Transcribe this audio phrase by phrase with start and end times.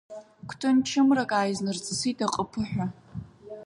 [0.47, 2.87] Гәҭынчымрак ааизнарҵысит аҟыԥыҳәа.